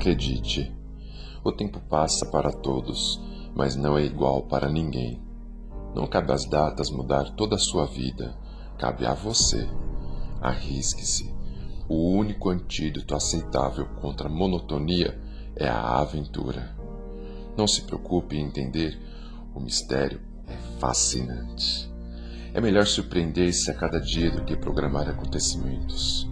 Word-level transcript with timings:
Acredite, 0.00 0.74
o 1.44 1.52
tempo 1.52 1.78
passa 1.78 2.24
para 2.24 2.50
todos, 2.50 3.20
mas 3.54 3.76
não 3.76 3.98
é 3.98 4.02
igual 4.02 4.44
para 4.44 4.70
ninguém. 4.70 5.20
Não 5.94 6.06
cabe 6.06 6.32
às 6.32 6.46
datas 6.46 6.88
mudar 6.88 7.32
toda 7.32 7.56
a 7.56 7.58
sua 7.58 7.84
vida, 7.84 8.34
cabe 8.78 9.04
a 9.04 9.12
você. 9.12 9.68
Arrisque-se. 10.40 11.30
O 11.86 12.12
único 12.16 12.48
antídoto 12.48 13.14
aceitável 13.14 13.84
contra 14.00 14.26
a 14.26 14.32
monotonia 14.32 15.20
é 15.54 15.68
a 15.68 15.98
aventura. 15.98 16.74
Não 17.54 17.68
se 17.68 17.82
preocupe 17.82 18.38
em 18.38 18.46
entender, 18.46 18.98
o 19.54 19.60
mistério 19.60 20.18
é 20.48 20.56
fascinante. 20.80 21.92
É 22.54 22.60
melhor 22.62 22.86
surpreender-se 22.86 23.70
a 23.70 23.74
cada 23.74 24.00
dia 24.00 24.30
do 24.30 24.46
que 24.46 24.56
programar 24.56 25.10
acontecimentos. 25.10 26.26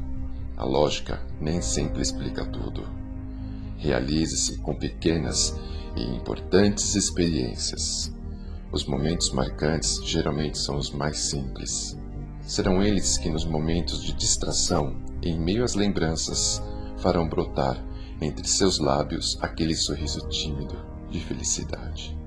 A 0.56 0.64
lógica 0.64 1.20
nem 1.38 1.60
sempre 1.60 2.00
explica 2.00 2.46
tudo. 2.46 3.07
Realize-se 3.78 4.58
com 4.58 4.74
pequenas 4.74 5.56
e 5.96 6.02
importantes 6.02 6.94
experiências. 6.94 8.12
Os 8.70 8.84
momentos 8.84 9.30
marcantes 9.30 10.00
geralmente 10.04 10.58
são 10.58 10.76
os 10.76 10.90
mais 10.90 11.18
simples. 11.18 11.96
Serão 12.42 12.82
eles 12.82 13.16
que, 13.16 13.30
nos 13.30 13.44
momentos 13.44 14.02
de 14.02 14.12
distração, 14.12 14.96
em 15.22 15.38
meio 15.38 15.64
às 15.64 15.74
lembranças, 15.74 16.62
farão 16.98 17.28
brotar 17.28 17.82
entre 18.20 18.46
seus 18.46 18.78
lábios 18.78 19.38
aquele 19.40 19.74
sorriso 19.74 20.20
tímido 20.28 20.76
de 21.10 21.20
felicidade. 21.20 22.18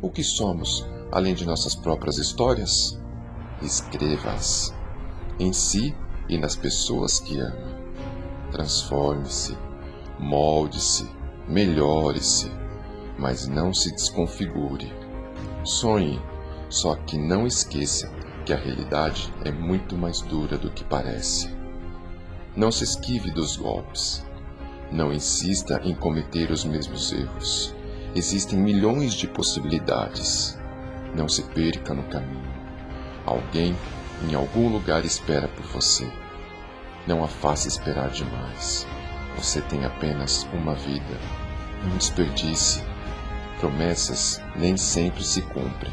O 0.00 0.10
que 0.10 0.22
somos, 0.22 0.86
além 1.10 1.34
de 1.34 1.46
nossas 1.46 1.74
próprias 1.74 2.18
histórias? 2.18 2.98
Escreva-as 3.62 4.72
em 5.40 5.52
si 5.52 5.94
e 6.28 6.36
nas 6.38 6.54
pessoas 6.54 7.18
que 7.18 7.38
ama. 7.38 7.78
Transforme-se, 8.52 9.56
molde-se, 10.18 11.08
melhore-se, 11.46 12.50
mas 13.18 13.46
não 13.46 13.72
se 13.72 13.90
desconfigure. 13.92 14.92
Sonhe, 15.64 16.20
só 16.68 16.94
que 16.94 17.16
não 17.18 17.46
esqueça 17.46 18.10
que 18.44 18.52
a 18.52 18.56
realidade 18.56 19.32
é 19.44 19.50
muito 19.50 19.96
mais 19.96 20.20
dura 20.20 20.56
do 20.56 20.70
que 20.70 20.84
parece. 20.84 21.54
Não 22.56 22.72
se 22.72 22.84
esquive 22.84 23.30
dos 23.30 23.56
golpes. 23.56 24.26
Não 24.90 25.12
insista 25.12 25.80
em 25.84 25.94
cometer 25.94 26.50
os 26.50 26.64
mesmos 26.64 27.12
erros. 27.12 27.74
Existem 28.14 28.58
milhões 28.58 29.12
de 29.12 29.28
possibilidades. 29.28 30.58
Não 31.14 31.28
se 31.28 31.42
perca 31.42 31.92
no 31.92 32.04
caminho. 32.04 32.48
Alguém 33.26 33.76
em 34.28 34.34
algum 34.34 34.68
lugar 34.68 35.04
espera 35.04 35.46
por 35.48 35.66
você. 35.66 36.10
Não 37.06 37.22
a 37.22 37.28
faça 37.28 37.68
esperar 37.68 38.10
demais. 38.10 38.86
Você 39.38 39.60
tem 39.62 39.84
apenas 39.84 40.48
uma 40.52 40.74
vida. 40.74 41.16
Não 41.84 41.96
desperdice. 41.96 42.82
Promessas 43.60 44.42
nem 44.56 44.76
sempre 44.76 45.22
se 45.22 45.42
cumprem. 45.42 45.92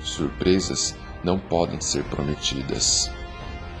Surpresas 0.00 0.96
não 1.22 1.38
podem 1.38 1.78
ser 1.78 2.02
prometidas. 2.04 3.10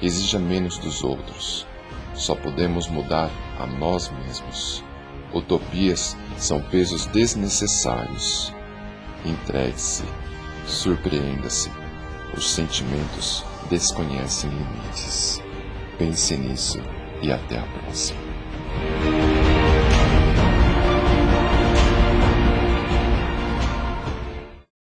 Exija 0.02 0.38
menos 0.38 0.76
dos 0.76 1.02
outros. 1.02 1.66
Só 2.14 2.34
podemos 2.34 2.88
mudar 2.88 3.30
a 3.58 3.66
nós 3.66 4.10
mesmos. 4.10 4.84
Utopias 5.32 6.14
são 6.36 6.60
pesos 6.60 7.06
desnecessários. 7.06 8.52
Entregue-se, 9.24 10.04
surpreenda-se. 10.66 11.70
Os 12.36 12.50
sentimentos 12.50 13.44
desconhecem 13.70 14.50
limites. 14.50 15.42
Pense 15.98 16.36
nisso 16.36 16.80
e 17.22 17.32
até 17.32 17.58
a 17.58 17.62
próxima. 17.62 18.29
Bye. 18.52 19.09